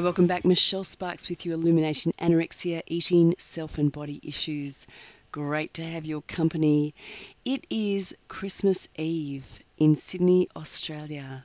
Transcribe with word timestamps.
Hi, 0.00 0.04
welcome 0.04 0.26
back. 0.26 0.46
Michelle 0.46 0.82
Sparks 0.82 1.28
with 1.28 1.44
you, 1.44 1.52
Illuminating 1.52 2.14
Anorexia, 2.18 2.82
Eating, 2.86 3.34
Self 3.36 3.76
and 3.76 3.92
Body 3.92 4.18
Issues. 4.22 4.86
Great 5.30 5.74
to 5.74 5.82
have 5.82 6.06
your 6.06 6.22
company. 6.22 6.94
It 7.44 7.66
is 7.68 8.16
Christmas 8.26 8.88
Eve 8.96 9.44
in 9.76 9.94
Sydney, 9.94 10.48
Australia. 10.56 11.44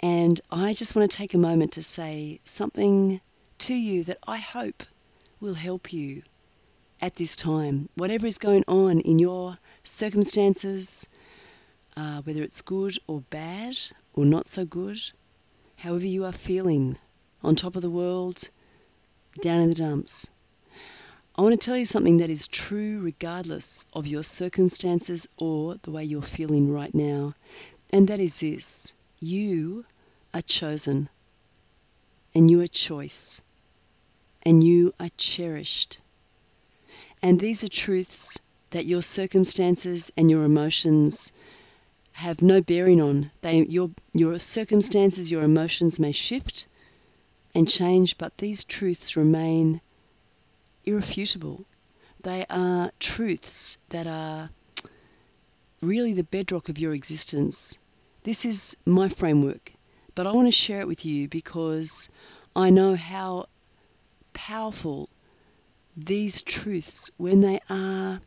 And 0.00 0.40
I 0.50 0.72
just 0.72 0.96
want 0.96 1.08
to 1.08 1.16
take 1.16 1.34
a 1.34 1.38
moment 1.38 1.74
to 1.74 1.84
say 1.84 2.40
something 2.42 3.20
to 3.58 3.72
you 3.72 4.02
that 4.02 4.18
I 4.26 4.38
hope 4.38 4.82
will 5.38 5.54
help 5.54 5.92
you 5.92 6.24
at 7.00 7.14
this 7.14 7.36
time. 7.36 7.88
Whatever 7.94 8.26
is 8.26 8.38
going 8.38 8.64
on 8.66 8.98
in 8.98 9.20
your 9.20 9.56
circumstances, 9.84 11.06
uh, 11.96 12.22
whether 12.22 12.42
it's 12.42 12.62
good 12.62 12.98
or 13.06 13.20
bad 13.30 13.78
or 14.12 14.24
not 14.24 14.48
so 14.48 14.64
good, 14.64 14.98
however 15.76 16.06
you 16.06 16.24
are 16.24 16.32
feeling, 16.32 16.98
on 17.42 17.56
top 17.56 17.76
of 17.76 17.82
the 17.82 17.90
world, 17.90 18.48
down 19.40 19.60
in 19.60 19.68
the 19.68 19.74
dumps. 19.74 20.30
I 21.34 21.42
want 21.42 21.58
to 21.58 21.64
tell 21.64 21.76
you 21.76 21.86
something 21.86 22.18
that 22.18 22.30
is 22.30 22.46
true 22.46 23.00
regardless 23.00 23.86
of 23.94 24.06
your 24.06 24.22
circumstances 24.22 25.28
or 25.38 25.76
the 25.82 25.90
way 25.90 26.04
you're 26.04 26.22
feeling 26.22 26.70
right 26.70 26.94
now, 26.94 27.34
and 27.90 28.08
that 28.08 28.20
is 28.20 28.40
this 28.40 28.94
you 29.18 29.84
are 30.34 30.42
chosen, 30.42 31.08
and 32.34 32.50
you 32.50 32.60
are 32.60 32.66
choice, 32.66 33.40
and 34.42 34.62
you 34.62 34.92
are 35.00 35.10
cherished. 35.16 36.00
And 37.22 37.40
these 37.40 37.64
are 37.64 37.68
truths 37.68 38.38
that 38.70 38.86
your 38.86 39.02
circumstances 39.02 40.10
and 40.16 40.30
your 40.30 40.44
emotions 40.44 41.32
have 42.12 42.42
no 42.42 42.60
bearing 42.60 43.00
on. 43.00 43.30
They, 43.40 43.64
your, 43.64 43.90
your 44.12 44.38
circumstances, 44.38 45.30
your 45.30 45.42
emotions 45.42 45.98
may 45.98 46.12
shift 46.12 46.66
and 47.54 47.68
change, 47.68 48.16
but 48.18 48.38
these 48.38 48.64
truths 48.64 49.16
remain 49.16 49.80
irrefutable. 50.84 51.64
They 52.22 52.46
are 52.48 52.92
truths 52.98 53.78
that 53.90 54.06
are 54.06 54.50
really 55.80 56.12
the 56.12 56.24
bedrock 56.24 56.68
of 56.68 56.78
your 56.78 56.94
existence. 56.94 57.78
This 58.22 58.44
is 58.44 58.76
my 58.86 59.08
framework, 59.08 59.72
but 60.14 60.26
I 60.26 60.32
want 60.32 60.46
to 60.48 60.52
share 60.52 60.80
it 60.80 60.86
with 60.86 61.04
you 61.04 61.28
because 61.28 62.08
I 62.54 62.70
know 62.70 62.94
how 62.94 63.46
powerful 64.32 65.08
these 65.96 66.42
truths 66.42 67.10
when 67.16 67.40
they 67.40 67.60
are 67.68 68.20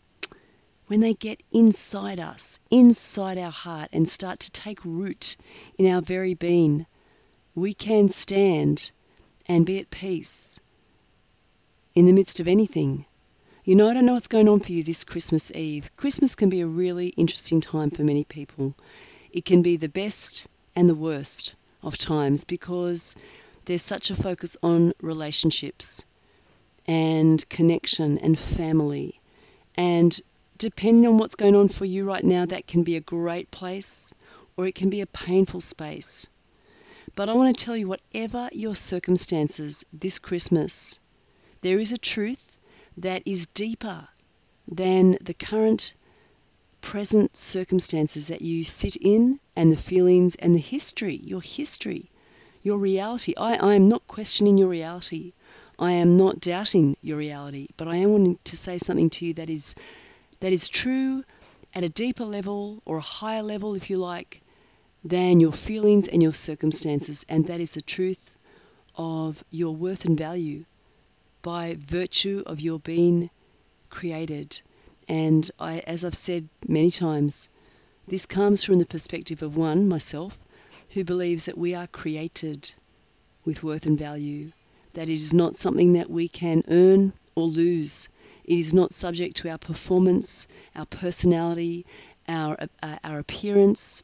when 0.87 0.99
they 0.99 1.15
get 1.15 1.41
inside 1.51 2.19
us, 2.19 2.59
inside 2.69 3.39
our 3.39 3.51
heart 3.51 3.89
and 3.91 4.07
start 4.07 4.39
to 4.41 4.51
take 4.51 4.85
root 4.85 5.35
in 5.79 5.87
our 5.87 6.01
very 6.01 6.35
being, 6.35 6.85
we 7.55 7.73
can 7.73 8.07
stand 8.09 8.91
and 9.47 9.65
be 9.65 9.79
at 9.79 9.89
peace 9.89 10.59
in 11.93 12.05
the 12.05 12.13
midst 12.13 12.39
of 12.39 12.47
anything. 12.47 13.05
You 13.63 13.75
know, 13.75 13.89
I 13.89 13.93
don't 13.93 14.05
know 14.05 14.13
what's 14.13 14.27
going 14.27 14.47
on 14.47 14.59
for 14.59 14.71
you 14.71 14.83
this 14.83 15.03
Christmas 15.03 15.51
Eve. 15.51 15.89
Christmas 15.97 16.35
can 16.35 16.49
be 16.49 16.61
a 16.61 16.67
really 16.67 17.07
interesting 17.07 17.61
time 17.61 17.89
for 17.89 18.03
many 18.03 18.23
people. 18.23 18.75
It 19.31 19.45
can 19.45 19.61
be 19.61 19.77
the 19.77 19.89
best 19.89 20.47
and 20.75 20.89
the 20.89 20.95
worst 20.95 21.55
of 21.81 21.97
times 21.97 22.43
because 22.43 23.15
there's 23.65 23.81
such 23.81 24.11
a 24.11 24.15
focus 24.15 24.57
on 24.61 24.93
relationships 25.01 26.05
and 26.87 27.47
connection 27.49 28.17
and 28.19 28.37
family. 28.37 29.19
And 29.75 30.19
depending 30.57 31.07
on 31.07 31.17
what's 31.17 31.35
going 31.35 31.55
on 31.55 31.69
for 31.69 31.85
you 31.85 32.05
right 32.05 32.23
now, 32.23 32.45
that 32.45 32.67
can 32.67 32.83
be 32.83 32.95
a 32.95 33.01
great 33.01 33.49
place 33.51 34.13
or 34.57 34.67
it 34.67 34.75
can 34.75 34.89
be 34.89 35.01
a 35.01 35.07
painful 35.07 35.61
space. 35.61 36.27
But 37.15 37.29
I 37.29 37.33
want 37.33 37.57
to 37.57 37.65
tell 37.65 37.77
you, 37.77 37.87
whatever 37.87 38.49
your 38.51 38.75
circumstances 38.75 39.85
this 39.93 40.19
Christmas, 40.19 40.99
there 41.61 41.79
is 41.79 41.93
a 41.93 41.97
truth 41.97 42.57
that 42.97 43.23
is 43.25 43.47
deeper 43.47 44.09
than 44.67 45.17
the 45.21 45.33
current 45.33 45.93
present 46.81 47.35
circumstances 47.37 48.27
that 48.27 48.41
you 48.41 48.63
sit 48.65 48.97
in 48.97 49.39
and 49.55 49.71
the 49.71 49.77
feelings 49.77 50.35
and 50.35 50.53
the 50.53 50.59
history, 50.59 51.15
your 51.15 51.41
history, 51.41 52.11
your 52.63 52.77
reality. 52.77 53.33
I, 53.37 53.55
I 53.55 53.75
am 53.75 53.87
not 53.87 54.05
questioning 54.07 54.57
your 54.57 54.67
reality. 54.67 55.33
I 55.79 55.93
am 55.93 56.17
not 56.17 56.41
doubting 56.41 56.97
your 57.01 57.17
reality, 57.17 57.69
but 57.77 57.87
I 57.87 57.95
am 57.97 58.11
wanting 58.11 58.39
to 58.43 58.57
say 58.57 58.77
something 58.77 59.09
to 59.11 59.25
you 59.25 59.33
that 59.35 59.49
is 59.49 59.73
that 60.41 60.51
is 60.51 60.67
true 60.67 61.23
at 61.73 61.83
a 61.83 61.89
deeper 61.89 62.25
level 62.25 62.81
or 62.85 62.97
a 62.97 63.01
higher 63.01 63.41
level, 63.41 63.73
if 63.75 63.89
you 63.89 63.97
like, 63.97 64.41
than 65.05 65.39
your 65.39 65.51
feelings 65.51 66.07
and 66.07 66.23
your 66.23 66.33
circumstances, 66.33 67.25
and 67.29 67.45
that 67.45 67.61
is 67.61 67.75
the 67.75 67.81
truth 67.81 68.35
of 68.95 69.43
your 69.51 69.75
worth 69.75 70.03
and 70.05 70.17
value 70.17 70.65
by 71.43 71.77
virtue 71.79 72.41
of 72.47 72.59
your 72.59 72.79
being 72.79 73.29
created. 73.91 74.59
And 75.07 75.49
I, 75.59 75.79
as 75.85 76.03
I've 76.03 76.15
said 76.15 76.49
many 76.67 76.89
times, 76.89 77.49
this 78.07 78.25
comes 78.25 78.63
from 78.63 78.79
the 78.79 78.85
perspective 78.85 79.43
of 79.43 79.55
one, 79.55 79.87
myself, 79.87 80.39
who 80.89 81.03
believes 81.03 81.45
that 81.45 81.57
we 81.57 81.75
are 81.75 81.87
created 81.87 82.73
with 83.45 83.61
worth 83.61 83.85
and 83.85 83.99
value, 83.99 84.51
that 84.93 85.07
it 85.07 85.13
is 85.13 85.35
not 85.35 85.55
something 85.55 85.93
that 85.93 86.09
we 86.09 86.27
can 86.27 86.63
earn 86.67 87.13
or 87.35 87.43
lose. 87.45 88.09
It 88.43 88.57
is 88.57 88.73
not 88.73 88.91
subject 88.91 89.37
to 89.37 89.49
our 89.49 89.59
performance, 89.59 90.47
our 90.75 90.87
personality, 90.87 91.85
our, 92.27 92.57
uh, 92.81 92.97
our 93.03 93.19
appearance, 93.19 94.01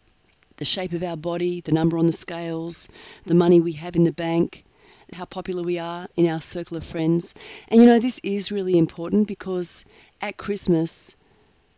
the 0.62 0.66
shape 0.66 0.94
of 0.94 1.02
our 1.02 1.18
body, 1.18 1.60
the 1.62 1.72
number 1.72 1.98
on 1.98 2.06
the 2.06 2.14
scales, 2.14 2.88
the 3.26 3.34
money 3.34 3.60
we 3.60 3.72
have 3.72 3.96
in 3.96 4.04
the 4.04 4.12
bank, 4.12 4.64
how 5.12 5.26
popular 5.26 5.64
we 5.64 5.80
are 5.80 6.08
in 6.16 6.28
our 6.28 6.40
circle 6.40 6.78
of 6.78 6.84
friends. 6.84 7.34
And 7.68 7.82
you 7.82 7.88
know, 7.88 7.98
this 7.98 8.20
is 8.22 8.52
really 8.52 8.78
important 8.78 9.28
because 9.28 9.86
at 10.22 10.38
Christmas, 10.38 11.16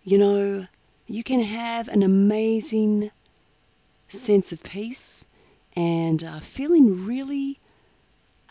you 0.04 0.18
know, 0.18 0.68
you 1.08 1.24
can 1.24 1.40
have 1.40 1.88
an 1.88 2.04
amazing 2.04 3.10
sense 4.10 4.52
of 4.52 4.62
peace 4.62 5.24
and 5.78 6.22
uh, 6.22 6.42
feeling 6.42 7.06
really 7.06 7.60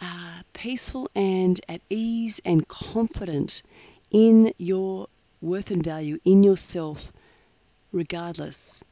uh, 0.01 0.41
peaceful 0.55 1.11
and 1.15 1.61
at 1.69 1.83
ease 1.91 2.41
and 2.43 2.67
confident 2.69 3.63
in 4.11 4.55
your 4.57 5.09
worth 5.43 5.71
and 5.71 5.85
value, 5.85 6.19
in 6.25 6.43
yourself, 6.43 7.13
regardless 7.93 8.83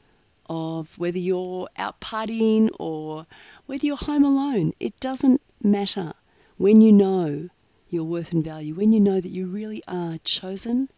of 0.50 0.98
whether 0.98 1.18
you're 1.18 1.68
out 1.76 2.00
partying 2.00 2.68
or 2.80 3.24
whether 3.66 3.86
you're 3.86 3.96
home 3.96 4.24
alone. 4.24 4.72
It 4.80 4.98
doesn't 4.98 5.40
matter 5.62 6.12
when 6.56 6.80
you 6.80 6.92
know 6.92 7.48
your 7.88 8.02
worth 8.02 8.32
and 8.32 8.42
value, 8.42 8.74
when 8.74 8.90
you 8.90 8.98
know 8.98 9.20
that 9.20 9.30
you 9.30 9.46
really 9.46 9.80
are 9.86 10.18
chosen 10.24 10.90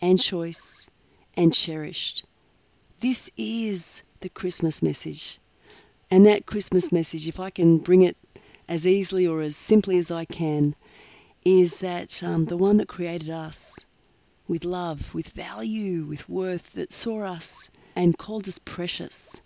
and 0.00 0.20
choice 0.20 0.90
and 1.34 1.54
cherished. 1.54 2.24
This 2.98 3.30
is 3.36 4.02
the 4.20 4.28
Christmas 4.28 4.82
message. 4.82 5.38
And 6.10 6.26
that 6.26 6.46
Christmas 6.46 6.90
message, 6.90 7.28
if 7.28 7.38
I 7.38 7.50
can 7.50 7.78
bring 7.78 8.02
it 8.02 8.16
as 8.68 8.88
easily 8.88 9.28
or 9.28 9.40
as 9.40 9.56
simply 9.56 9.98
as 9.98 10.10
I 10.10 10.24
can, 10.24 10.74
is 11.44 11.78
that 11.78 12.24
um, 12.24 12.44
the 12.46 12.56
one 12.56 12.78
that 12.78 12.88
created 12.88 13.30
us 13.30 13.86
with 14.48 14.64
love, 14.64 15.14
with 15.14 15.28
value, 15.28 16.04
with 16.04 16.28
worth, 16.28 16.72
that 16.72 16.92
saw 16.92 17.22
us 17.22 17.70
and 17.96 18.16
called 18.16 18.46
us 18.46 18.58
precious, 18.58 19.42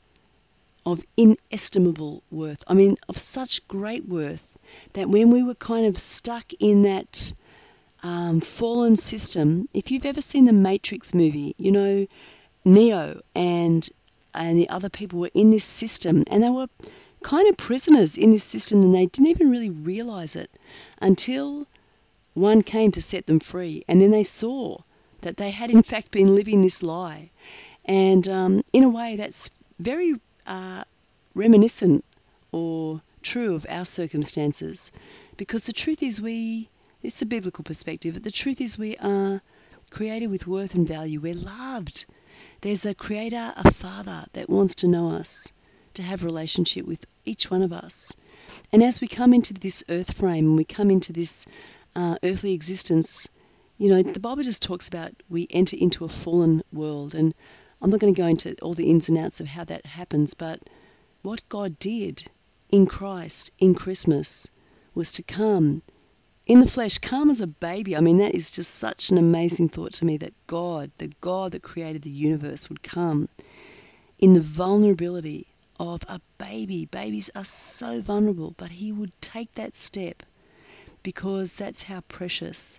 of 0.85 1.02
inestimable 1.17 2.23
worth. 2.31 2.62
I 2.67 2.75
mean, 2.75 2.97
of 3.08 3.17
such 3.17 3.67
great 3.69 4.08
worth 4.08 4.43
that 4.93 5.08
when 5.08 5.31
we 5.31 5.43
were 5.43 5.55
kind 5.55 5.87
of 5.87 5.99
stuck 5.99 6.52
in 6.58 6.82
that 6.82 7.32
um, 8.02 8.41
fallen 8.41 8.97
system, 8.97 9.69
if 9.73 9.91
you've 9.91 10.06
ever 10.06 10.20
seen 10.20 10.44
the 10.44 10.52
Matrix 10.52 11.14
movie, 11.14 11.55
you 11.58 11.70
know, 11.70 12.06
Neo 12.64 13.20
and 13.35 13.88
and 14.35 14.58
the 14.58 14.69
other 14.69 14.88
people 14.88 15.19
were 15.19 15.31
in 15.35 15.50
this 15.50 15.64
system 15.64 16.25
and 16.29 16.43
they 16.43 16.50
were 16.50 16.69
kind 17.23 17.49
of 17.49 17.56
prisoners 17.56 18.17
in 18.17 18.31
this 18.31 18.44
system 18.44 18.82
and 18.82 18.94
they 18.94 19.06
didn't 19.06 19.31
even 19.31 19.50
really 19.50 19.70
realize 19.70 20.37
it 20.37 20.50
until 21.00 21.67
one 22.35 22.62
came 22.62 22.93
to 22.93 23.03
set 23.03 23.26
them 23.26 23.41
free 23.41 23.85
and 23.88 24.00
then 24.00 24.11
they 24.11 24.25
saw 24.25 24.79
that 25.23 25.37
they 25.37 25.50
had 25.50 25.70
in 25.70 25.82
fact 25.82 26.11
been 26.11 26.35
living 26.35 26.62
this 26.62 26.82
lie 26.82 27.31
and 27.91 28.29
um, 28.29 28.65
in 28.73 28.85
a 28.85 28.89
way, 28.89 29.17
that's 29.17 29.51
very 29.81 30.15
uh, 30.47 30.85
reminiscent 31.35 32.05
or 32.53 33.03
true 33.21 33.57
of 33.57 33.67
our 33.69 33.85
circumstances. 33.85 34.93
Because 35.37 35.67
the 35.67 35.73
truth 35.73 36.01
is, 36.01 36.23
we, 36.23 36.69
it's 37.03 37.21
a 37.21 37.27
biblical 37.27 37.65
perspective, 37.65 38.15
but 38.15 38.23
the 38.23 38.31
truth 38.31 38.61
is, 38.61 38.79
we 38.79 38.97
are 38.99 39.43
created 39.91 40.29
with 40.29 40.47
worth 40.47 40.77
and 40.77 40.87
value. 40.87 41.19
We're 41.19 41.35
loved. 41.35 42.07
There's 42.61 42.87
a 42.87 42.95
creator, 42.95 43.53
a 43.57 43.73
father 43.73 44.25
that 44.35 44.49
wants 44.49 44.77
to 44.77 44.87
know 44.87 45.11
us, 45.11 45.53
to 45.95 46.03
have 46.05 46.23
relationship 46.23 46.87
with 46.87 47.05
each 47.25 47.51
one 47.51 47.63
of 47.63 47.73
us. 47.73 48.15
And 48.71 48.85
as 48.85 49.01
we 49.01 49.09
come 49.09 49.35
into 49.35 49.53
this 49.53 49.83
earth 49.89 50.13
frame 50.13 50.47
and 50.47 50.57
we 50.57 50.65
come 50.65 50.93
into 50.93 51.13
this 51.13 51.45
uh, 51.97 52.19
earthly 52.23 52.53
existence, 52.53 53.29
you 53.79 53.89
know, 53.89 54.05
the 54.05 54.21
Bible 54.21 54.45
just 54.45 54.63
talks 54.63 54.87
about 54.87 55.11
we 55.29 55.49
enter 55.51 55.77
into 55.77 56.05
a 56.05 56.09
fallen 56.09 56.63
world. 56.73 57.17
And 57.17 57.35
I'm 57.82 57.91
not 57.91 58.00
going 58.00 58.15
to 58.15 58.21
go 58.21 58.27
into 58.27 58.55
all 58.61 58.75
the 58.75 58.91
ins 58.91 59.09
and 59.09 59.17
outs 59.17 59.41
of 59.41 59.47
how 59.47 59.65
that 59.65 59.87
happens, 59.87 60.35
but 60.35 60.61
what 61.23 61.49
God 61.49 61.79
did 61.79 62.29
in 62.69 62.87
Christ, 62.87 63.50
in 63.59 63.75
Christmas, 63.75 64.49
was 64.94 65.12
to 65.12 65.23
come 65.23 65.82
in 66.47 66.61
the 66.61 66.69
flesh, 66.69 66.99
come 66.99 67.31
as 67.31 67.41
a 67.41 67.47
baby. 67.47 67.97
I 67.97 68.00
mean, 68.00 68.19
that 68.19 68.35
is 68.35 68.50
just 68.50 68.75
such 68.75 69.11
an 69.11 69.19
amazing 69.19 69.69
thought 69.69 69.93
to 69.94 70.05
me 70.05 70.17
that 70.19 70.35
God, 70.47 70.91
the 70.99 71.12
God 71.21 71.53
that 71.53 71.62
created 71.62 72.03
the 72.03 72.11
universe, 72.11 72.69
would 72.69 72.82
come 72.82 73.29
in 74.19 74.35
the 74.35 74.41
vulnerability 74.41 75.47
of 75.79 76.03
a 76.09 76.21
baby. 76.38 76.87
Babies 76.87 77.31
are 77.35 77.44
so 77.44 78.00
vulnerable, 78.00 78.55
but 78.56 78.71
He 78.71 78.93
would 78.93 79.12
take 79.23 79.55
that 79.55 79.77
step 79.77 80.23
because 81.03 81.56
that's 81.56 81.82
how 81.82 82.00
precious 82.03 82.79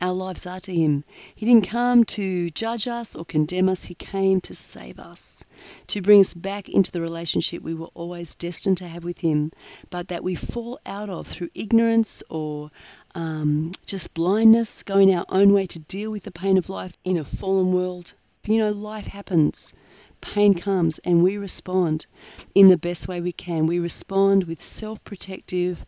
our 0.00 0.12
lives 0.12 0.46
are 0.46 0.60
to 0.60 0.74
Him. 0.74 1.04
He 1.34 1.46
didn't 1.46 1.68
come 1.68 2.04
to 2.04 2.50
judge 2.50 2.86
us 2.86 3.16
or 3.16 3.24
condemn 3.24 3.68
us, 3.68 3.84
He 3.84 3.94
came 3.94 4.40
to 4.42 4.54
save 4.54 4.98
us, 4.98 5.44
to 5.88 6.02
bring 6.02 6.20
us 6.20 6.34
back 6.34 6.68
into 6.68 6.92
the 6.92 7.00
relationship 7.00 7.62
we 7.62 7.74
were 7.74 7.90
always 7.94 8.34
destined 8.34 8.78
to 8.78 8.88
have 8.88 9.04
with 9.04 9.18
Him, 9.18 9.52
but 9.90 10.08
that 10.08 10.22
we 10.22 10.34
fall 10.34 10.78
out 10.84 11.08
of 11.08 11.26
through 11.26 11.50
ignorance 11.54 12.22
or 12.28 12.70
um, 13.14 13.72
just 13.86 14.12
blindness, 14.12 14.82
going 14.82 15.14
our 15.14 15.24
own 15.28 15.52
way 15.52 15.66
to 15.66 15.78
deal 15.78 16.10
with 16.10 16.24
the 16.24 16.30
pain 16.30 16.58
of 16.58 16.68
life 16.68 16.96
in 17.04 17.16
a 17.16 17.24
fallen 17.24 17.72
world. 17.72 18.12
You 18.44 18.58
know, 18.58 18.70
life 18.70 19.06
happens. 19.06 19.72
Pain 20.20 20.54
comes 20.54 20.98
and 21.00 21.22
we 21.22 21.36
respond 21.36 22.06
in 22.54 22.68
the 22.68 22.76
best 22.76 23.08
way 23.08 23.20
we 23.20 23.32
can. 23.32 23.66
We 23.66 23.78
respond 23.78 24.44
with 24.44 24.62
self 24.62 25.02
protective 25.04 25.84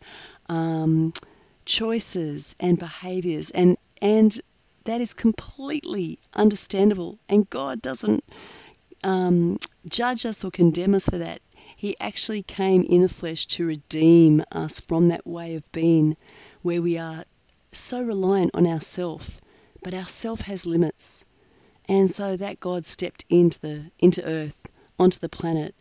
um, 0.47 1.13
choices 1.65 2.55
and 2.59 2.79
behaviors 2.79 3.51
and 3.51 3.77
and 4.01 4.39
that 4.85 5.01
is 5.01 5.13
completely 5.13 6.19
understandable. 6.33 7.19
And 7.27 7.49
God 7.49 7.81
doesn't 7.81 8.23
um, 9.03 9.59
judge 9.87 10.25
us 10.25 10.43
or 10.43 10.51
condemn 10.51 10.95
us 10.95 11.07
for 11.07 11.17
that. 11.17 11.41
He 11.75 11.95
actually 11.99 12.43
came 12.43 12.83
in 12.83 13.01
the 13.01 13.09
flesh 13.09 13.45
to 13.47 13.65
redeem 13.65 14.43
us 14.51 14.79
from 14.79 15.09
that 15.09 15.25
way 15.25 15.55
of 15.55 15.71
being 15.71 16.17
where 16.61 16.81
we 16.81 16.97
are 16.97 17.23
so 17.71 18.01
reliant 18.01 18.51
on 18.53 18.65
ourself. 18.67 19.39
But 19.83 19.93
ourself 19.93 20.41
has 20.41 20.65
limits. 20.65 21.23
And 21.87 22.09
so 22.09 22.35
that 22.35 22.59
God 22.59 22.85
stepped 22.85 23.25
into 23.29 23.59
the 23.61 23.91
into 23.99 24.23
earth, 24.23 24.55
onto 24.99 25.19
the 25.19 25.29
planet, 25.29 25.73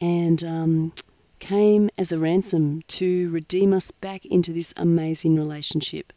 and 0.00 0.42
um, 0.44 0.92
came 1.38 1.90
as 1.98 2.12
a 2.12 2.18
ransom 2.18 2.82
to 2.86 3.28
redeem 3.30 3.72
us 3.72 3.90
back 3.90 4.24
into 4.24 4.52
this 4.52 4.72
amazing 4.76 5.34
relationship. 5.36 6.12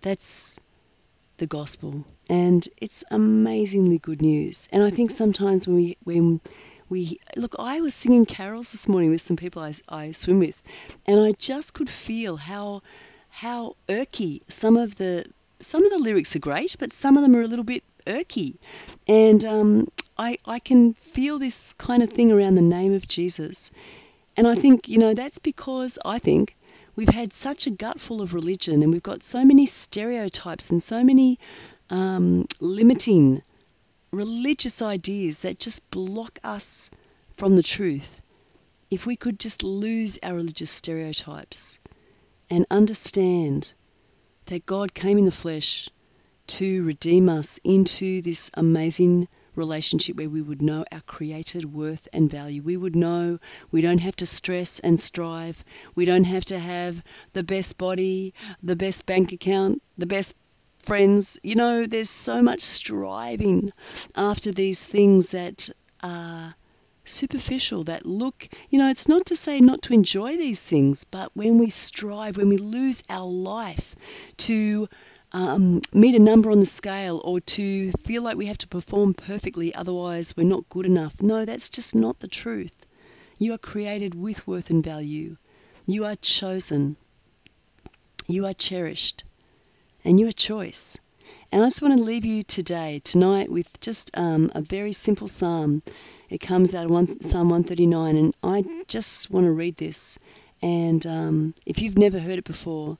That's 0.00 0.58
the 1.38 1.46
gospel, 1.46 2.04
and 2.28 2.66
it's 2.80 3.04
amazingly 3.10 3.98
good 3.98 4.22
news. 4.22 4.68
And 4.72 4.82
I 4.82 4.90
think 4.90 5.10
sometimes 5.10 5.66
when 5.66 5.76
we 5.76 5.96
when 6.04 6.40
we 6.88 7.18
look, 7.36 7.56
I 7.58 7.80
was 7.80 7.94
singing 7.94 8.24
carols 8.26 8.72
this 8.72 8.88
morning 8.88 9.10
with 9.10 9.22
some 9.22 9.36
people 9.36 9.62
I, 9.62 9.74
I 9.88 10.12
swim 10.12 10.38
with, 10.38 10.60
and 11.06 11.18
I 11.18 11.32
just 11.32 11.74
could 11.74 11.90
feel 11.90 12.36
how 12.36 12.82
how 13.28 13.76
irky 13.88 14.42
some 14.48 14.76
of 14.76 14.94
the 14.96 15.24
some 15.60 15.84
of 15.84 15.90
the 15.90 15.98
lyrics 15.98 16.34
are 16.36 16.40
great, 16.40 16.76
but 16.78 16.92
some 16.92 17.16
of 17.16 17.22
them 17.22 17.34
are 17.34 17.42
a 17.42 17.48
little 17.48 17.64
bit 17.64 17.82
irky, 18.06 18.56
and 19.06 19.44
um, 19.44 19.88
I 20.16 20.38
I 20.44 20.58
can 20.58 20.94
feel 20.94 21.38
this 21.38 21.72
kind 21.74 22.02
of 22.02 22.10
thing 22.10 22.30
around 22.32 22.54
the 22.54 22.62
name 22.62 22.94
of 22.94 23.06
Jesus, 23.08 23.70
and 24.36 24.46
I 24.46 24.54
think 24.54 24.88
you 24.88 24.98
know 24.98 25.14
that's 25.14 25.38
because 25.38 25.98
I 26.04 26.18
think 26.18 26.56
we've 26.98 27.08
had 27.08 27.32
such 27.32 27.68
a 27.68 27.70
gut 27.70 28.00
full 28.00 28.20
of 28.20 28.34
religion 28.34 28.82
and 28.82 28.90
we've 28.90 29.04
got 29.04 29.22
so 29.22 29.44
many 29.44 29.66
stereotypes 29.66 30.70
and 30.70 30.82
so 30.82 31.04
many 31.04 31.38
um, 31.90 32.44
limiting 32.58 33.40
religious 34.10 34.82
ideas 34.82 35.42
that 35.42 35.60
just 35.60 35.88
block 35.92 36.40
us 36.42 36.90
from 37.36 37.54
the 37.54 37.62
truth. 37.62 38.20
If 38.90 39.06
we 39.06 39.14
could 39.14 39.38
just 39.38 39.62
lose 39.62 40.18
our 40.24 40.34
religious 40.34 40.72
stereotypes 40.72 41.78
and 42.50 42.66
understand 42.68 43.72
that 44.46 44.66
God 44.66 44.92
came 44.92 45.18
in 45.18 45.24
the 45.24 45.30
flesh 45.30 45.88
to 46.48 46.82
redeem 46.82 47.28
us 47.28 47.60
into 47.62 48.22
this 48.22 48.50
amazing 48.54 49.28
relationship 49.58 50.16
where 50.16 50.30
we 50.30 50.40
would 50.40 50.62
know 50.62 50.84
our 50.90 51.02
created 51.02 51.74
worth 51.74 52.08
and 52.12 52.30
value. 52.30 52.62
We 52.62 52.76
would 52.76 52.96
know 52.96 53.38
we 53.70 53.80
don't 53.80 53.98
have 53.98 54.16
to 54.16 54.26
stress 54.26 54.78
and 54.78 54.98
strive. 54.98 55.62
We 55.94 56.04
don't 56.06 56.24
have 56.24 56.46
to 56.46 56.58
have 56.58 57.02
the 57.34 57.42
best 57.42 57.76
body, 57.76 58.32
the 58.62 58.76
best 58.76 59.04
bank 59.04 59.32
account, 59.32 59.82
the 59.98 60.06
best 60.06 60.34
friends. 60.84 61.38
You 61.42 61.56
know, 61.56 61.86
there's 61.86 62.10
so 62.10 62.40
much 62.40 62.60
striving 62.60 63.72
after 64.14 64.52
these 64.52 64.82
things 64.82 65.32
that 65.32 65.68
are 66.02 66.54
superficial, 67.04 67.84
that 67.84 68.06
look, 68.06 68.48
you 68.70 68.78
know, 68.78 68.88
it's 68.88 69.08
not 69.08 69.26
to 69.26 69.36
say 69.36 69.60
not 69.60 69.82
to 69.82 69.94
enjoy 69.94 70.36
these 70.36 70.62
things, 70.62 71.04
but 71.04 71.30
when 71.34 71.58
we 71.58 71.70
strive, 71.70 72.36
when 72.36 72.48
we 72.48 72.58
lose 72.58 73.02
our 73.08 73.26
life 73.26 73.96
to 74.36 74.88
um, 75.32 75.82
meet 75.92 76.14
a 76.14 76.18
number 76.18 76.50
on 76.50 76.60
the 76.60 76.66
scale 76.66 77.20
or 77.24 77.40
to 77.40 77.92
feel 78.02 78.22
like 78.22 78.36
we 78.36 78.46
have 78.46 78.58
to 78.58 78.68
perform 78.68 79.14
perfectly, 79.14 79.74
otherwise 79.74 80.36
we're 80.36 80.44
not 80.44 80.68
good 80.68 80.86
enough. 80.86 81.20
No, 81.20 81.44
that's 81.44 81.68
just 81.68 81.94
not 81.94 82.20
the 82.20 82.28
truth. 82.28 82.72
You 83.38 83.52
are 83.54 83.58
created 83.58 84.14
with 84.14 84.46
worth 84.46 84.70
and 84.70 84.82
value. 84.82 85.36
You 85.86 86.04
are 86.06 86.16
chosen. 86.16 86.96
You 88.26 88.46
are 88.46 88.54
cherished. 88.54 89.24
And 90.04 90.18
you 90.18 90.28
are 90.28 90.32
choice. 90.32 90.98
And 91.52 91.62
I 91.62 91.66
just 91.66 91.82
want 91.82 91.96
to 91.96 92.02
leave 92.02 92.24
you 92.24 92.42
today, 92.42 93.00
tonight, 93.04 93.50
with 93.50 93.80
just 93.80 94.10
um, 94.14 94.50
a 94.54 94.62
very 94.62 94.92
simple 94.92 95.28
psalm. 95.28 95.82
It 96.30 96.38
comes 96.38 96.74
out 96.74 96.86
of 96.86 96.90
one, 96.90 97.20
Psalm 97.20 97.48
139, 97.48 98.16
and 98.16 98.34
I 98.42 98.64
just 98.86 99.30
want 99.30 99.46
to 99.46 99.52
read 99.52 99.76
this. 99.76 100.18
And 100.60 101.06
um, 101.06 101.54
if 101.64 101.80
you've 101.80 101.98
never 101.98 102.18
heard 102.18 102.38
it 102.38 102.44
before, 102.44 102.98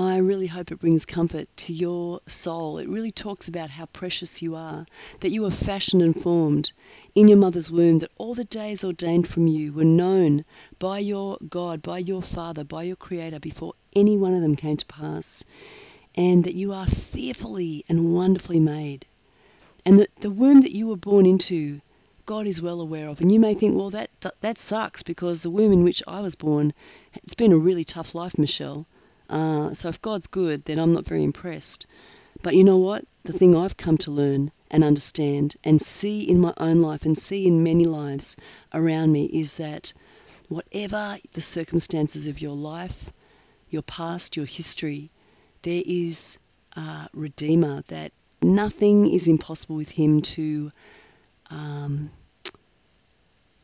I 0.00 0.18
really 0.18 0.46
hope 0.46 0.70
it 0.70 0.78
brings 0.78 1.04
comfort 1.04 1.48
to 1.56 1.72
your 1.72 2.20
soul. 2.28 2.78
It 2.78 2.88
really 2.88 3.10
talks 3.10 3.48
about 3.48 3.70
how 3.70 3.86
precious 3.86 4.40
you 4.40 4.54
are, 4.54 4.86
that 5.18 5.30
you 5.30 5.42
were 5.42 5.50
fashioned 5.50 6.02
and 6.02 6.14
formed 6.14 6.70
in 7.16 7.26
your 7.26 7.36
mother's 7.36 7.68
womb, 7.68 7.98
that 7.98 8.12
all 8.16 8.32
the 8.36 8.44
days 8.44 8.84
ordained 8.84 9.26
from 9.26 9.48
you 9.48 9.72
were 9.72 9.82
known 9.82 10.44
by 10.78 11.00
your 11.00 11.36
God, 11.50 11.82
by 11.82 11.98
your 11.98 12.22
Father, 12.22 12.62
by 12.62 12.84
your 12.84 12.94
Creator 12.94 13.40
before 13.40 13.74
any 13.92 14.16
one 14.16 14.34
of 14.34 14.40
them 14.40 14.54
came 14.54 14.76
to 14.76 14.86
pass, 14.86 15.42
and 16.14 16.44
that 16.44 16.54
you 16.54 16.72
are 16.72 16.86
fearfully 16.86 17.84
and 17.88 18.14
wonderfully 18.14 18.60
made, 18.60 19.04
and 19.84 19.98
that 19.98 20.14
the 20.20 20.30
womb 20.30 20.60
that 20.60 20.76
you 20.76 20.86
were 20.86 20.96
born 20.96 21.26
into, 21.26 21.80
God 22.24 22.46
is 22.46 22.62
well 22.62 22.80
aware 22.80 23.08
of. 23.08 23.20
And 23.20 23.32
you 23.32 23.40
may 23.40 23.54
think, 23.54 23.74
well, 23.74 23.90
that 23.90 24.10
that 24.42 24.60
sucks 24.60 25.02
because 25.02 25.42
the 25.42 25.50
womb 25.50 25.72
in 25.72 25.82
which 25.82 26.04
I 26.06 26.20
was 26.20 26.36
born, 26.36 26.72
it's 27.14 27.34
been 27.34 27.50
a 27.50 27.58
really 27.58 27.82
tough 27.82 28.14
life, 28.14 28.38
Michelle. 28.38 28.86
Uh, 29.28 29.74
so 29.74 29.88
if 29.88 30.00
God's 30.00 30.26
good, 30.26 30.64
then 30.64 30.78
I'm 30.78 30.92
not 30.92 31.06
very 31.06 31.22
impressed. 31.22 31.86
But 32.42 32.54
you 32.54 32.64
know 32.64 32.78
what? 32.78 33.04
The 33.24 33.32
thing 33.32 33.54
I've 33.56 33.76
come 33.76 33.98
to 33.98 34.10
learn 34.10 34.52
and 34.70 34.84
understand 34.84 35.56
and 35.64 35.80
see 35.80 36.22
in 36.22 36.40
my 36.40 36.54
own 36.56 36.80
life 36.80 37.04
and 37.04 37.16
see 37.16 37.46
in 37.46 37.62
many 37.62 37.84
lives 37.84 38.36
around 38.72 39.12
me 39.12 39.24
is 39.24 39.56
that 39.56 39.92
whatever 40.48 41.18
the 41.32 41.42
circumstances 41.42 42.26
of 42.26 42.40
your 42.40 42.54
life, 42.54 43.12
your 43.70 43.82
past, 43.82 44.36
your 44.36 44.46
history, 44.46 45.10
there 45.62 45.82
is 45.84 46.38
a 46.74 47.08
Redeemer, 47.12 47.82
that 47.88 48.12
nothing 48.40 49.10
is 49.10 49.28
impossible 49.28 49.76
with 49.76 49.90
Him 49.90 50.22
to 50.22 50.70
um, 51.50 52.10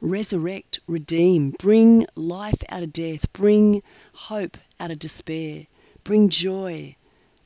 resurrect, 0.04 0.80
redeem, 0.86 1.50
bring 1.50 2.06
life 2.14 2.62
out 2.68 2.82
of 2.82 2.92
death, 2.92 3.32
bring 3.32 3.82
hope 4.12 4.58
out 4.78 4.90
of 4.90 4.98
despair, 4.98 5.66
bring 6.04 6.28
joy 6.28 6.94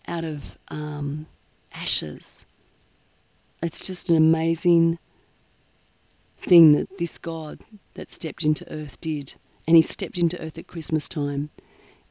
out 0.07 0.25
of 0.25 0.59
um, 0.69 1.27
ashes. 1.73 2.47
It's 3.63 3.87
just 3.87 4.11
an 4.11 4.17
amazing 4.17 4.99
thing 6.39 6.73
that 6.73 6.99
this 6.99 7.19
God 7.19 7.61
that 7.95 8.11
stepped 8.11 8.45
into 8.45 8.71
earth 8.73 9.01
did. 9.01 9.35
And 9.67 9.77
he 9.77 9.83
stepped 9.83 10.19
into 10.19 10.41
earth 10.41 10.59
at 10.59 10.67
Christmas 10.67 11.09
time. 11.09 11.51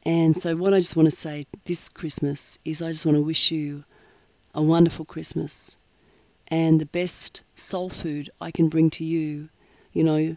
And 0.04 0.34
so, 0.36 0.56
what 0.56 0.72
I 0.72 0.78
just 0.78 0.96
want 0.96 1.10
to 1.10 1.16
say 1.16 1.46
this 1.64 1.88
Christmas 1.88 2.58
is 2.64 2.80
I 2.80 2.92
just 2.92 3.04
want 3.04 3.16
to 3.16 3.22
wish 3.22 3.50
you 3.50 3.84
a 4.54 4.62
wonderful 4.62 5.04
Christmas. 5.04 5.76
And 6.46 6.80
the 6.80 6.86
best 6.86 7.42
soul 7.54 7.90
food 7.90 8.30
I 8.40 8.52
can 8.52 8.68
bring 8.68 8.90
to 8.90 9.04
you 9.04 9.48
you 9.92 10.04
know, 10.04 10.36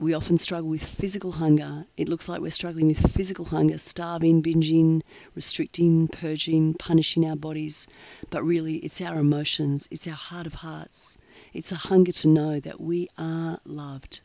we 0.00 0.14
often 0.14 0.38
struggle 0.38 0.68
with 0.70 0.82
physical 0.82 1.32
hunger. 1.32 1.84
It 1.96 2.08
looks 2.08 2.28
like 2.28 2.40
we're 2.40 2.52
struggling 2.52 2.86
with 2.86 3.12
physical 3.12 3.44
hunger, 3.44 3.78
starving, 3.78 4.42
binging, 4.42 5.02
restricting, 5.34 6.06
purging, 6.06 6.74
punishing 6.74 7.26
our 7.26 7.34
bodies. 7.34 7.88
But 8.30 8.44
really, 8.44 8.76
it's 8.76 9.00
our 9.00 9.18
emotions, 9.18 9.88
it's 9.90 10.06
our 10.06 10.12
heart 10.12 10.46
of 10.46 10.54
hearts. 10.54 11.18
It's 11.52 11.72
a 11.72 11.76
hunger 11.76 12.12
to 12.12 12.28
know 12.28 12.60
that 12.60 12.80
we 12.80 13.08
are 13.18 13.58
loved, 13.64 14.20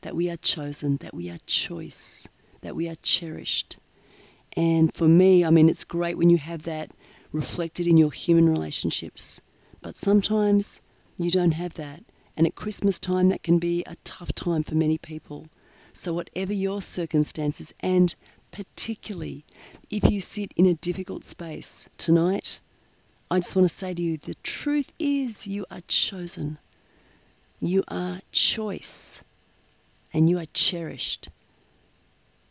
that 0.00 0.16
we 0.16 0.30
are 0.30 0.36
chosen, 0.36 0.96
that 0.98 1.14
we 1.14 1.30
are 1.30 1.38
choice, 1.46 2.26
that 2.62 2.74
we 2.74 2.88
are 2.88 2.96
cherished. 2.96 3.78
And 4.56 4.92
for 4.94 5.06
me, 5.06 5.44
I 5.44 5.50
mean, 5.50 5.68
it's 5.68 5.84
great 5.84 6.18
when 6.18 6.30
you 6.30 6.38
have 6.38 6.64
that 6.64 6.90
reflected 7.32 7.86
in 7.86 7.96
your 7.96 8.12
human 8.12 8.48
relationships. 8.48 9.40
But 9.80 9.96
sometimes 9.96 10.80
you 11.18 11.30
don't 11.30 11.52
have 11.52 11.74
that. 11.74 12.02
And 12.36 12.46
at 12.46 12.54
Christmas 12.54 12.98
time, 12.98 13.28
that 13.28 13.42
can 13.42 13.58
be 13.58 13.84
a 13.86 13.96
tough 14.04 14.32
time 14.32 14.64
for 14.64 14.74
many 14.74 14.98
people. 14.98 15.46
So, 15.92 16.12
whatever 16.12 16.52
your 16.52 16.82
circumstances, 16.82 17.72
and 17.80 18.14
particularly 18.50 19.44
if 19.90 20.10
you 20.10 20.20
sit 20.20 20.52
in 20.56 20.66
a 20.66 20.74
difficult 20.74 21.24
space 21.24 21.88
tonight, 21.98 22.60
I 23.30 23.38
just 23.38 23.56
want 23.56 23.68
to 23.68 23.74
say 23.74 23.94
to 23.94 24.02
you 24.02 24.16
the 24.16 24.34
truth 24.42 24.92
is 24.98 25.46
you 25.46 25.66
are 25.70 25.82
chosen. 25.88 26.58
You 27.60 27.82
are 27.88 28.20
choice 28.30 29.22
and 30.12 30.28
you 30.28 30.38
are 30.38 30.46
cherished. 30.52 31.30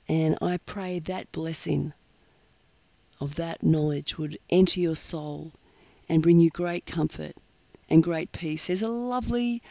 And 0.07 0.37
I 0.41 0.57
pray 0.57 0.99
that 0.99 1.31
blessing 1.31 1.93
of 3.21 3.35
that 3.35 3.63
knowledge 3.63 4.17
would 4.17 4.39
enter 4.49 4.79
your 4.79 4.95
soul 4.95 5.51
and 6.09 6.21
bring 6.21 6.39
you 6.39 6.49
great 6.49 6.85
comfort 6.85 7.33
and 7.89 8.03
great 8.03 8.31
peace. 8.31 8.67
There's 8.67 8.83
a 8.83 8.87
lovely 8.87 9.61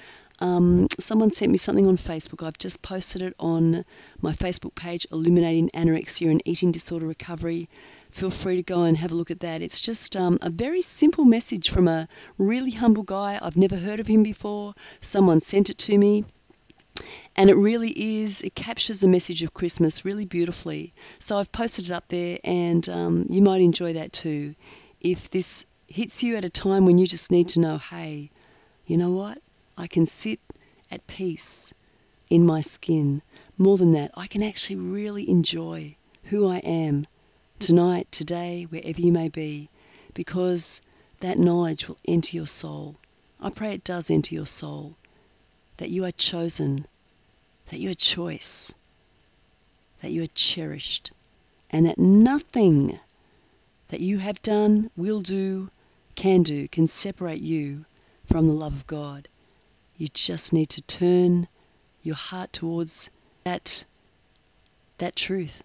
um, 0.43 0.89
someone 0.99 1.31
sent 1.31 1.53
me 1.53 1.57
something 1.57 1.87
on 1.87 1.97
Facebook. 1.97 2.45
I've 2.45 2.59
just 2.59 2.83
posted 2.83 3.23
it 3.23 3.35
on 3.39 3.85
my 4.21 4.33
Facebook 4.33 4.75
page, 4.75 5.07
Illuminating 5.13 5.71
Anorexia 5.71 6.33
and 6.33 6.43
Eating 6.45 6.73
Disorder 6.73 7.07
Recovery. 7.07 7.69
Feel 8.11 8.31
free 8.31 8.57
to 8.57 8.63
go 8.65 8.83
and 8.83 8.97
have 8.97 9.13
a 9.13 9.15
look 9.15 9.31
at 9.31 9.39
that. 9.41 9.63
It's 9.63 9.81
just 9.81 10.17
um, 10.17 10.39
a 10.43 10.51
very 10.51 10.83
simple 10.83 11.25
message 11.25 11.71
from 11.71 11.87
a 11.87 12.09
really 12.39 12.73
humble 12.73 13.05
guy. 13.05 13.39
I've 13.41 13.57
never 13.57 13.77
heard 13.77 14.01
of 14.01 14.09
him 14.09 14.25
before. 14.25 14.75
Someone 15.01 15.39
sent 15.39 15.71
it 15.71 15.79
to 15.79 15.97
me. 15.97 16.25
And 17.37 17.49
it 17.49 17.55
really 17.55 18.25
is, 18.25 18.43
it 18.43 18.57
captures 18.57 18.99
the 18.99 19.09
message 19.09 19.45
of 19.45 19.55
Christmas 19.55 20.05
really 20.05 20.25
beautifully. 20.25 20.93
So 21.21 21.39
I've 21.39 21.53
posted 21.53 21.85
it 21.87 21.91
up 21.93 22.09
there, 22.09 22.39
and 22.43 22.87
um, 22.89 23.27
you 23.31 23.43
might 23.43 23.63
enjoy 23.63 23.93
that 23.95 24.13
too. 24.13 24.57
If 25.01 25.31
this 25.31 25.65
hits 25.93 26.23
you 26.23 26.37
at 26.37 26.45
a 26.45 26.51
time 26.51 26.87
when 26.87 26.97
you 26.97 27.07
just 27.07 27.31
need 27.31 27.49
to 27.49 27.61
know, 27.61 27.77
hey, 27.77 28.31
you 28.87 28.97
know 28.97 29.11
what? 29.11 29.39
I 29.77 29.87
can 29.87 30.07
sit 30.07 30.41
at 30.91 31.07
peace 31.07 31.75
in 32.31 32.47
my 32.47 32.63
skin. 32.63 33.21
More 33.59 33.77
than 33.77 33.93
that, 33.93 34.11
I 34.15 34.27
can 34.27 34.43
actually 34.43 34.77
really 34.77 35.29
enjoy 35.29 35.97
who 36.25 36.49
I 36.49 36.59
am 36.59 37.07
tonight, 37.59 38.11
today, 38.11 38.67
wherever 38.71 39.01
you 39.01 39.13
may 39.13 39.29
be, 39.29 39.69
because 40.15 40.81
that 41.21 41.39
knowledge 41.39 41.87
will 41.87 41.99
enter 42.07 42.37
your 42.37 42.47
soul. 42.47 42.97
I 43.39 43.51
pray 43.51 43.75
it 43.75 43.85
does 43.85 44.11
enter 44.11 44.35
your 44.35 44.47
soul, 44.47 44.97
that 45.77 45.91
you 45.91 46.07
are 46.07 46.13
chosen, 46.13 46.87
that 47.71 47.81
you 47.81 47.91
are 47.91 47.95
choice, 47.95 48.73
that 50.01 50.11
you 50.11 50.23
are 50.23 50.35
cherished, 50.35 51.13
and 51.71 51.85
that 51.87 51.99
nothing 51.99 52.99
that 53.89 54.01
you 54.01 54.17
have 54.19 54.41
done, 54.41 54.91
will 54.97 55.21
do, 55.21 55.69
can 56.15 56.43
do, 56.43 56.69
can 56.69 56.87
separate 56.87 57.41
you 57.41 57.85
from 58.27 58.47
the 58.47 58.55
love 58.55 58.75
of 58.75 58.87
God. 58.87 59.29
You 59.97 60.09
just 60.09 60.53
need 60.53 60.71
to 60.71 60.83
turn 60.83 61.49
your 62.03 62.15
heart 62.17 62.53
towards 62.53 63.11
that 63.45 63.85
that 64.99 65.17
truth 65.17 65.63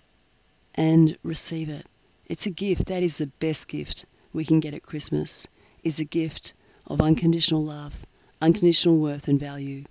and 0.76 1.18
receive 1.24 1.70
it. 1.70 1.86
It's 2.28 2.46
a 2.46 2.52
gift. 2.52 2.88
That 2.88 3.04
is 3.04 3.18
the 3.18 3.28
best 3.28 3.68
gift 3.68 4.06
we 4.34 4.46
can 4.46 4.60
get 4.60 4.74
at 4.74 4.84
Christmas. 4.84 5.48
Is 5.84 6.00
a 6.00 6.06
gift 6.06 6.54
of 6.88 7.02
unconditional 7.02 7.64
love, 7.64 7.94
unconditional 8.42 8.98
worth 8.98 9.28
and 9.28 9.40
value. 9.40 9.86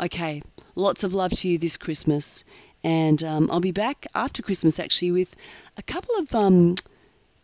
Okay, 0.00 0.42
lots 0.74 1.04
of 1.04 1.14
love 1.14 1.32
to 1.32 1.48
you 1.48 1.58
this 1.58 1.76
Christmas, 1.76 2.44
and 2.82 3.22
um, 3.22 3.50
I'll 3.50 3.60
be 3.60 3.72
back 3.72 4.06
after 4.14 4.42
Christmas 4.42 4.78
actually 4.78 5.12
with 5.12 5.34
a 5.76 5.82
couple 5.82 6.16
of 6.16 6.34
um, 6.34 6.74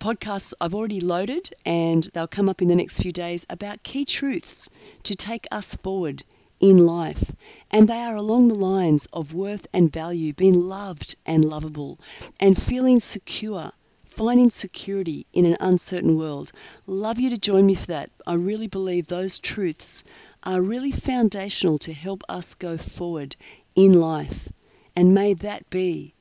podcasts 0.04 0.52
I've 0.60 0.74
already 0.74 1.00
loaded, 1.00 1.48
and 1.64 2.06
they'll 2.12 2.26
come 2.26 2.50
up 2.50 2.60
in 2.60 2.68
the 2.68 2.76
next 2.76 3.00
few 3.00 3.10
days 3.10 3.46
about 3.48 3.82
key 3.82 4.04
truths 4.04 4.68
to 5.04 5.14
take 5.14 5.46
us 5.50 5.76
forward 5.76 6.22
in 6.60 6.84
life, 6.84 7.34
and 7.70 7.88
they 7.88 8.02
are 8.02 8.14
along 8.14 8.48
the 8.48 8.54
lines 8.54 9.06
of 9.14 9.32
worth 9.32 9.66
and 9.72 9.90
value, 9.90 10.34
being 10.34 10.60
loved 10.60 11.16
and 11.24 11.42
lovable, 11.42 11.98
and 12.38 12.60
feeling 12.60 13.00
secure, 13.00 13.72
finding 14.04 14.50
security 14.50 15.24
in 15.32 15.46
an 15.46 15.56
uncertain 15.58 16.18
world. 16.18 16.52
Love 16.86 17.18
you 17.18 17.30
to 17.30 17.38
join 17.38 17.64
me 17.64 17.74
for 17.74 17.86
that. 17.86 18.10
I 18.26 18.34
really 18.34 18.66
believe 18.66 19.06
those 19.06 19.38
truths 19.38 20.04
are 20.42 20.60
really 20.60 20.92
foundational 20.92 21.78
to 21.78 21.94
help 21.94 22.22
us 22.28 22.54
go 22.54 22.76
forward 22.76 23.36
in 23.74 23.94
life. 23.94 24.50
And 24.94 25.14
may 25.14 25.32
that 25.32 25.70
be 25.70 26.12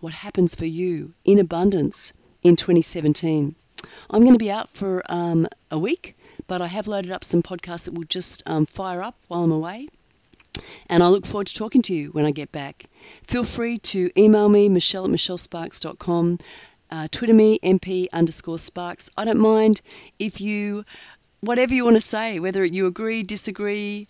what 0.00 0.12
happens 0.12 0.54
for 0.54 0.66
you 0.66 1.14
in 1.24 1.38
abundance 1.38 2.12
in 2.44 2.56
2017. 2.56 3.54
I'm 4.10 4.20
going 4.20 4.34
to 4.34 4.38
be 4.38 4.50
out 4.50 4.70
for 4.70 5.02
um, 5.06 5.48
a 5.70 5.78
week 5.78 6.16
but 6.46 6.60
I 6.60 6.66
have 6.66 6.86
loaded 6.86 7.10
up 7.10 7.24
some 7.24 7.42
podcasts 7.42 7.84
that 7.84 7.94
will 7.94 8.04
just 8.04 8.42
um, 8.46 8.66
fire 8.66 9.02
up 9.02 9.16
while 9.28 9.44
I'm 9.44 9.52
away. 9.52 9.88
And 10.88 11.02
I 11.02 11.08
look 11.08 11.26
forward 11.26 11.48
to 11.48 11.54
talking 11.54 11.82
to 11.82 11.94
you 11.94 12.10
when 12.10 12.24
I 12.24 12.30
get 12.30 12.52
back. 12.52 12.84
Feel 13.24 13.44
free 13.44 13.78
to 13.78 14.10
email 14.16 14.48
me, 14.48 14.68
michelle 14.68 15.04
at 15.04 15.10
michellesparks.com, 15.10 16.38
uh, 16.90 17.08
Twitter 17.10 17.34
me, 17.34 17.58
MP 17.60 18.08
underscore 18.12 18.58
sparks. 18.58 19.10
I 19.16 19.24
don't 19.24 19.40
mind 19.40 19.80
if 20.18 20.40
you, 20.40 20.84
whatever 21.40 21.74
you 21.74 21.84
want 21.84 21.96
to 21.96 22.00
say, 22.00 22.38
whether 22.38 22.64
you 22.64 22.86
agree, 22.86 23.24
disagree, 23.24 24.06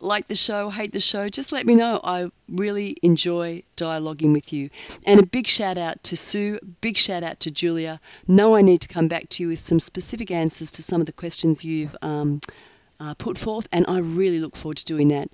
like 0.00 0.26
the 0.26 0.34
show, 0.34 0.70
hate 0.70 0.92
the 0.92 1.00
show, 1.00 1.28
just 1.28 1.52
let 1.52 1.66
me 1.66 1.74
know. 1.74 2.00
I 2.02 2.30
really 2.48 2.96
enjoy 3.02 3.62
dialoguing 3.76 4.32
with 4.32 4.52
you. 4.52 4.70
And 5.04 5.20
a 5.20 5.26
big 5.26 5.46
shout 5.46 5.78
out 5.78 6.02
to 6.04 6.16
Sue, 6.16 6.58
big 6.80 6.96
shout 6.96 7.22
out 7.22 7.40
to 7.40 7.50
Julia. 7.50 8.00
Know 8.26 8.56
I 8.56 8.62
need 8.62 8.80
to 8.82 8.88
come 8.88 9.08
back 9.08 9.28
to 9.30 9.42
you 9.42 9.48
with 9.48 9.58
some 9.58 9.80
specific 9.80 10.30
answers 10.30 10.72
to 10.72 10.82
some 10.82 11.00
of 11.00 11.06
the 11.06 11.12
questions 11.12 11.64
you've 11.64 11.96
um, 12.02 12.40
uh, 12.98 13.14
put 13.14 13.38
forth, 13.38 13.68
and 13.72 13.84
I 13.88 13.98
really 13.98 14.40
look 14.40 14.56
forward 14.56 14.78
to 14.78 14.84
doing 14.84 15.08
that 15.08 15.30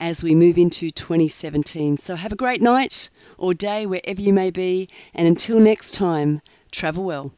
as 0.00 0.22
we 0.22 0.34
move 0.34 0.58
into 0.58 0.90
2017. 0.90 1.98
So 1.98 2.14
have 2.14 2.32
a 2.32 2.36
great 2.36 2.62
night 2.62 3.10
or 3.36 3.54
day 3.54 3.86
wherever 3.86 4.20
you 4.20 4.32
may 4.32 4.50
be, 4.50 4.88
and 5.14 5.26
until 5.26 5.58
next 5.58 5.92
time, 5.92 6.40
travel 6.70 7.04
well. 7.04 7.32